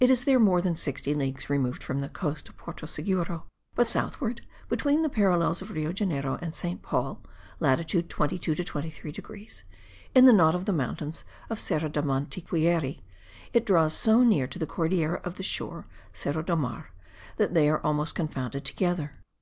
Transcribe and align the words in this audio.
It 0.00 0.08
is 0.08 0.24
there 0.24 0.40
more 0.40 0.62
than 0.62 0.76
60 0.76 1.12
leagues 1.12 1.50
removed 1.50 1.82
from 1.82 2.00
the 2.00 2.08
coast 2.08 2.48
of 2.48 2.56
Porto 2.56 2.86
Seguro; 2.86 3.44
but 3.74 3.86
southward, 3.86 4.40
between 4.70 5.02
the 5.02 5.10
parallels 5.10 5.60
of 5.60 5.70
Rio 5.70 5.92
Janeiro 5.92 6.38
and 6.40 6.54
Saint 6.54 6.80
Paul 6.80 7.20
(latitude 7.60 8.08
22 8.08 8.54
to 8.54 8.64
23 8.64 9.12
degrees), 9.12 9.64
in 10.14 10.24
the 10.24 10.32
knot 10.32 10.54
of 10.54 10.64
the 10.64 10.72
mountains 10.72 11.24
of 11.50 11.60
Serra 11.60 11.90
da 11.90 12.00
Mantiquiera, 12.00 13.02
it 13.52 13.66
draws 13.66 13.92
so 13.92 14.22
near 14.22 14.46
to 14.46 14.58
the 14.58 14.66
Cordillera 14.66 15.20
of 15.22 15.34
the 15.34 15.42
shore 15.42 15.86
(Serra 16.14 16.42
do 16.42 16.56
Mar), 16.56 16.90
that 17.36 17.52
they 17.52 17.68
are 17.68 17.84
almost 17.84 18.14
confounded 18.14 18.64
together. 18.64 19.16